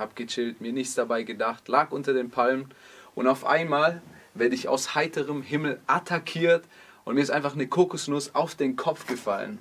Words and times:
hab 0.00 0.16
gechillt, 0.16 0.60
mir 0.60 0.72
nichts 0.72 0.94
dabei 0.94 1.22
gedacht, 1.22 1.68
lag 1.68 1.92
unter 1.92 2.14
den 2.14 2.30
Palmen 2.30 2.70
und 3.14 3.26
auf 3.26 3.44
einmal 3.44 4.00
werde 4.34 4.54
ich 4.54 4.66
aus 4.66 4.94
heiterem 4.94 5.42
Himmel 5.42 5.78
attackiert 5.86 6.64
und 7.04 7.14
mir 7.14 7.20
ist 7.20 7.30
einfach 7.30 7.54
eine 7.54 7.68
Kokosnuss 7.68 8.34
auf 8.34 8.54
den 8.54 8.76
Kopf 8.76 9.06
gefallen. 9.06 9.58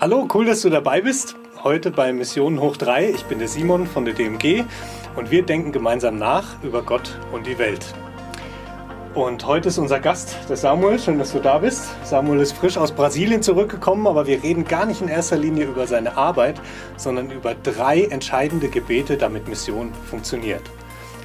Hallo, 0.00 0.28
cool, 0.32 0.44
dass 0.44 0.62
du 0.62 0.70
dabei 0.70 1.00
bist. 1.00 1.34
Heute 1.64 1.90
bei 1.90 2.12
Mission 2.12 2.60
Hoch 2.60 2.76
3. 2.76 3.10
Ich 3.10 3.24
bin 3.24 3.40
der 3.40 3.48
Simon 3.48 3.86
von 3.86 4.04
der 4.04 4.14
DMG 4.14 4.64
und 5.16 5.32
wir 5.32 5.42
denken 5.42 5.72
gemeinsam 5.72 6.18
nach 6.18 6.62
über 6.62 6.82
Gott 6.82 7.18
und 7.32 7.46
die 7.46 7.58
Welt. 7.58 7.84
Und 9.14 9.46
heute 9.46 9.68
ist 9.68 9.78
unser 9.78 10.00
Gast, 10.00 10.36
der 10.48 10.56
Samuel. 10.56 10.98
Schön, 10.98 11.18
dass 11.18 11.32
du 11.32 11.40
da 11.40 11.58
bist. 11.58 11.84
Samuel 12.04 12.40
ist 12.40 12.52
frisch 12.52 12.76
aus 12.76 12.92
Brasilien 12.92 13.42
zurückgekommen, 13.42 14.06
aber 14.06 14.26
wir 14.26 14.42
reden 14.42 14.64
gar 14.64 14.86
nicht 14.86 15.00
in 15.00 15.08
erster 15.08 15.36
Linie 15.36 15.64
über 15.64 15.86
seine 15.86 16.16
Arbeit, 16.16 16.60
sondern 16.96 17.30
über 17.30 17.54
drei 17.54 18.04
entscheidende 18.04 18.68
Gebete, 18.68 19.16
damit 19.16 19.48
Mission 19.48 19.92
funktioniert. 20.08 20.62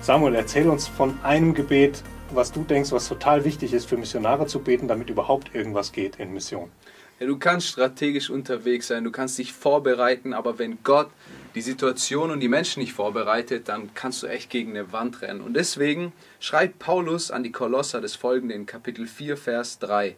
Samuel, 0.01 0.35
erzähl 0.35 0.69
uns 0.69 0.87
von 0.87 1.19
einem 1.23 1.53
Gebet, 1.53 2.03
was 2.35 2.51
du 2.51 2.63
denkst, 2.63 2.91
was 2.91 3.07
total 3.07 3.45
wichtig 3.45 3.73
ist 3.73 3.87
für 3.87 3.97
Missionare 3.97 4.47
zu 4.47 4.59
beten, 4.59 4.87
damit 4.87 5.09
überhaupt 5.09 5.53
irgendwas 5.55 5.91
geht 5.91 6.17
in 6.17 6.33
Mission. 6.33 6.71
Ja, 7.19 7.27
du 7.27 7.37
kannst 7.37 7.67
strategisch 7.67 8.29
unterwegs 8.29 8.87
sein, 8.87 9.03
du 9.03 9.11
kannst 9.11 9.37
dich 9.37 9.53
vorbereiten, 9.53 10.33
aber 10.33 10.59
wenn 10.59 10.79
Gott 10.83 11.09
die 11.55 11.61
Situation 11.61 12.31
und 12.31 12.39
die 12.39 12.47
Menschen 12.47 12.81
nicht 12.81 12.93
vorbereitet, 12.93 13.69
dann 13.69 13.93
kannst 13.93 14.23
du 14.23 14.27
echt 14.27 14.49
gegen 14.49 14.71
eine 14.71 14.91
Wand 14.91 15.21
rennen. 15.21 15.41
Und 15.41 15.53
deswegen 15.53 16.11
schreibt 16.39 16.79
Paulus 16.79 17.29
an 17.29 17.43
die 17.43 17.51
Kolosser 17.51 18.01
des 18.01 18.15
folgenden 18.15 18.65
Kapitel 18.65 19.07
4, 19.07 19.37
Vers 19.37 19.79
3. 19.79 20.15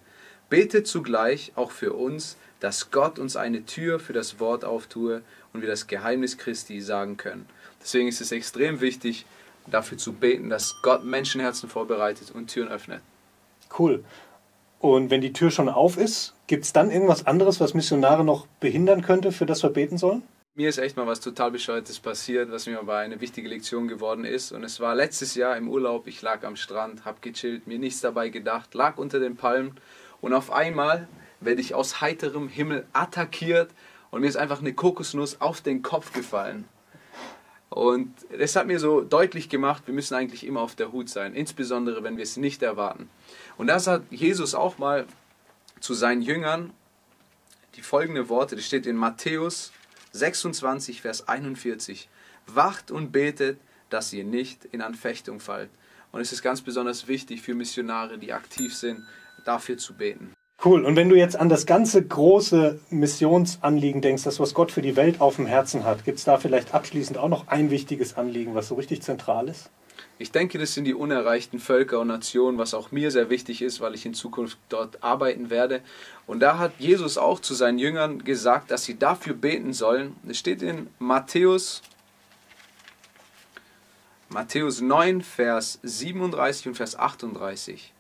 Betet 0.50 0.88
zugleich 0.88 1.52
auch 1.56 1.72
für 1.72 1.94
uns, 1.94 2.38
dass 2.60 2.92
Gott 2.92 3.20
uns 3.20 3.36
eine 3.36 3.66
Tür 3.66 4.00
für 4.00 4.14
das 4.14 4.40
Wort 4.40 4.64
auftue 4.64 5.22
und 5.54 5.62
wir 5.62 5.68
das 5.68 5.88
Geheimnis 5.88 6.38
Christi 6.38 6.80
sagen 6.80 7.18
können. 7.18 7.48
Deswegen 7.82 8.08
ist 8.08 8.22
es 8.22 8.32
extrem 8.32 8.82
wichtig, 8.82 9.26
dafür 9.68 9.98
zu 9.98 10.14
beten, 10.14 10.50
dass 10.50 10.76
Gott 10.82 11.04
Menschenherzen 11.04 11.70
vorbereitet 11.70 12.32
und 12.32 12.48
Türen 12.48 12.70
öffnet. 12.70 13.02
Cool. 13.78 14.04
Und 14.80 15.10
wenn 15.10 15.22
die 15.22 15.34
Tür 15.34 15.52
schon 15.52 15.70
auf 15.70 15.98
ist, 15.98 16.34
gibt 16.48 16.66
es 16.66 16.74
dann 16.74 16.92
irgendwas 16.92 17.26
anderes, 17.26 17.60
was 17.60 17.74
Missionare 17.74 18.24
noch 18.24 18.46
behindern 18.60 19.02
könnte, 19.02 19.32
für 19.32 19.46
das 19.46 19.64
wir 19.64 19.70
beten 19.72 19.98
sollen? 19.98 20.22
Mir 20.58 20.70
ist 20.70 20.78
echt 20.78 20.96
mal 20.96 21.08
was 21.08 21.20
total 21.20 21.52
Bescheuertes 21.52 22.00
passiert, 22.00 22.50
was 22.50 22.66
mir 22.66 22.80
aber 22.80 22.98
eine 22.98 23.20
wichtige 23.20 23.50
Lektion 23.50 23.88
geworden 23.88 24.24
ist. 24.24 24.52
Und 24.52 24.64
es 24.64 24.80
war 24.80 24.96
letztes 24.96 25.36
Jahr 25.36 25.58
im 25.58 25.68
Urlaub, 25.68 26.08
ich 26.08 26.22
lag 26.22 26.46
am 26.46 26.56
Strand, 26.56 27.04
hab 27.04 27.22
gechillt, 27.22 27.68
mir 27.68 27.78
nichts 27.78 28.00
dabei 28.00 28.30
gedacht, 28.30 28.74
lag 28.74 28.98
unter 28.98 29.20
den 29.20 29.36
Palmen 29.36 29.76
und 30.22 30.34
auf 30.34 30.52
einmal 30.52 31.08
werde 31.42 31.60
ich 31.60 31.74
aus 31.74 32.00
heiterem 32.00 32.48
Himmel 32.48 32.86
attackiert 32.94 33.72
und 34.12 34.22
mir 34.22 34.28
ist 34.28 34.38
einfach 34.38 34.62
eine 34.62 34.74
Kokosnuss 34.74 35.42
auf 35.42 35.60
den 35.60 35.82
Kopf 35.82 36.14
gefallen. 36.14 36.66
Und 37.76 38.16
das 38.40 38.56
hat 38.56 38.68
mir 38.68 38.80
so 38.80 39.02
deutlich 39.02 39.50
gemacht, 39.50 39.84
wir 39.86 39.94
müssen 39.94 40.16
eigentlich 40.16 40.46
immer 40.46 40.62
auf 40.62 40.76
der 40.76 40.94
Hut 40.94 41.10
sein, 41.10 41.36
insbesondere 41.36 42.04
wenn 42.04 42.16
wir 42.16 42.24
es 42.24 42.38
nicht 42.38 42.64
erwarten. 42.64 43.10
Und 43.58 43.68
das 43.68 43.86
hat 43.86 44.04
Jesus 44.12 44.56
auch 44.56 44.78
mal 44.78 45.06
zu 45.82 45.94
seinen 45.94 46.22
Jüngern 46.22 46.72
die 47.76 47.82
folgende 47.82 48.30
Worte, 48.30 48.56
das 48.56 48.64
steht 48.64 48.86
in 48.86 48.96
Matthäus 48.96 49.74
26, 50.14 51.02
Vers 51.02 51.28
41. 51.28 52.08
Wacht 52.48 52.92
und 52.92 53.12
betet, 53.12 53.60
dass 53.90 54.14
ihr 54.14 54.24
nicht 54.24 54.64
in 54.64 54.82
Anfechtung 54.82 55.42
fallt. 55.42 55.70
Und 56.14 56.22
es 56.22 56.32
ist 56.32 56.42
ganz 56.42 56.62
besonders 56.62 57.10
wichtig 57.10 57.42
für 57.42 57.56
Missionare, 57.56 58.18
die 58.18 58.32
aktiv 58.32 58.74
sind, 58.74 59.06
dafür 59.44 59.78
zu 59.78 59.96
beten. 59.96 60.32
Cool. 60.66 60.84
Und 60.84 60.96
wenn 60.96 61.10
du 61.10 61.16
jetzt 61.16 61.36
an 61.36 61.48
das 61.48 61.68
ganze 61.68 62.04
große 62.04 62.80
Missionsanliegen 62.90 64.02
denkst, 64.02 64.24
das, 64.24 64.40
was 64.40 64.56
Gott 64.56 64.72
für 64.72 64.82
die 64.82 64.96
Welt 64.96 65.22
auf 65.22 65.36
dem 65.36 65.46
Herzen 65.46 65.84
hat, 65.84 66.04
gibt 66.06 66.18
es 66.18 66.24
da 66.24 66.38
vielleicht 66.38 66.74
abschließend 66.74 67.20
auch 67.20 67.30
noch 67.30 67.50
ein 67.50 67.70
wichtiges 67.70 68.18
Anliegen, 68.18 68.56
was 68.56 68.70
so 68.70 68.74
richtig 68.74 69.04
zentral 69.04 69.48
ist? 69.48 69.70
Ich 70.18 70.32
denke, 70.32 70.58
das 70.58 70.74
sind 70.74 70.86
die 70.86 70.96
unerreichten 70.96 71.60
Völker 71.60 72.00
und 72.00 72.08
Nationen, 72.08 72.58
was 72.58 72.74
auch 72.74 72.92
mir 72.92 73.12
sehr 73.12 73.30
wichtig 73.30 73.62
ist, 73.62 73.80
weil 73.80 73.94
ich 73.94 74.08
in 74.08 74.16
Zukunft 74.16 74.58
dort 74.70 75.04
arbeiten 75.04 75.52
werde. 75.52 75.82
Und 76.26 76.40
da 76.40 76.58
hat 76.58 76.72
Jesus 76.80 77.20
auch 77.20 77.40
zu 77.40 77.54
seinen 77.54 77.78
Jüngern 77.78 78.24
gesagt, 78.24 78.72
dass 78.72 78.86
sie 78.86 78.98
dafür 78.98 79.36
beten 79.36 79.72
sollen. 79.72 80.16
Es 80.28 80.40
steht 80.40 80.64
in 80.64 80.88
Matthäus, 80.98 81.84
Matthäus 84.30 84.82
9, 84.82 85.22
Vers 85.22 85.78
37 85.84 86.70
und 86.70 86.74
Vers 86.74 86.98
38. 86.98 87.94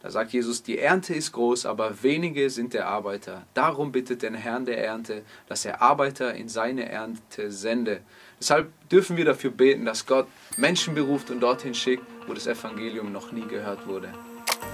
Da 0.00 0.12
sagt 0.12 0.32
Jesus, 0.32 0.62
die 0.62 0.78
Ernte 0.78 1.12
ist 1.12 1.32
groß, 1.32 1.66
aber 1.66 2.04
wenige 2.04 2.50
sind 2.50 2.72
der 2.72 2.86
Arbeiter. 2.86 3.42
Darum 3.54 3.90
bittet 3.90 4.22
den 4.22 4.34
Herrn 4.34 4.64
der 4.64 4.84
Ernte, 4.84 5.22
dass 5.48 5.64
er 5.64 5.82
Arbeiter 5.82 6.34
in 6.34 6.48
seine 6.48 6.88
Ernte 6.88 7.50
sende. 7.50 8.00
Deshalb 8.38 8.68
dürfen 8.90 9.16
wir 9.16 9.24
dafür 9.24 9.50
beten, 9.50 9.84
dass 9.84 10.06
Gott 10.06 10.28
Menschen 10.56 10.94
beruft 10.94 11.32
und 11.32 11.40
dorthin 11.40 11.74
schickt, 11.74 12.04
wo 12.28 12.32
das 12.32 12.46
Evangelium 12.46 13.10
noch 13.12 13.32
nie 13.32 13.46
gehört 13.48 13.88
wurde. 13.88 14.08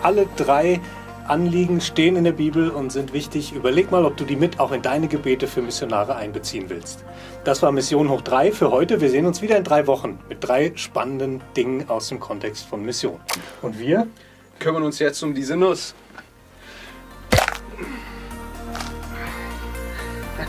Alle 0.02 0.28
drei 0.36 0.78
Anliegen 1.26 1.80
stehen 1.80 2.16
in 2.16 2.24
der 2.24 2.32
Bibel 2.32 2.68
und 2.68 2.92
sind 2.92 3.14
wichtig. 3.14 3.54
Überleg 3.54 3.90
mal, 3.90 4.04
ob 4.04 4.18
du 4.18 4.24
die 4.24 4.36
mit 4.36 4.60
auch 4.60 4.72
in 4.72 4.82
deine 4.82 5.08
Gebete 5.08 5.46
für 5.46 5.62
Missionare 5.62 6.16
einbeziehen 6.16 6.68
willst. 6.68 7.02
Das 7.44 7.62
war 7.62 7.72
Mission 7.72 8.10
Hoch 8.10 8.20
3 8.20 8.52
für 8.52 8.70
heute. 8.70 9.00
Wir 9.00 9.08
sehen 9.08 9.24
uns 9.24 9.40
wieder 9.40 9.56
in 9.56 9.64
drei 9.64 9.86
Wochen 9.86 10.18
mit 10.28 10.46
drei 10.46 10.72
spannenden 10.76 11.40
Dingen 11.56 11.88
aus 11.88 12.10
dem 12.10 12.20
Kontext 12.20 12.66
von 12.66 12.84
Mission. 12.84 13.20
Und 13.62 13.78
wir 13.78 14.06
kümmern 14.64 14.82
uns 14.82 14.98
jetzt 14.98 15.22
um 15.22 15.34
diese 15.34 15.56
Nuss. 15.56 15.94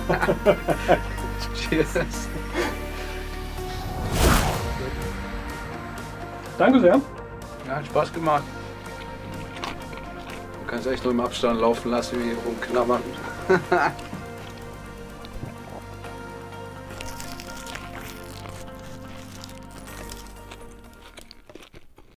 Cheers. 1.69 1.89
Danke 6.57 6.79
sehr. 6.79 7.01
Ja, 7.67 7.75
hat 7.75 7.85
Spaß 7.87 8.13
gemacht. 8.13 8.43
Du 10.61 10.67
kannst 10.71 10.87
echt 10.87 11.03
nur 11.03 11.11
im 11.11 11.19
Abstand 11.19 11.59
laufen 11.59 11.91
lassen, 11.91 12.17
wie 12.17 12.29
hier 12.29 12.37
rumknabbern. 12.45 13.01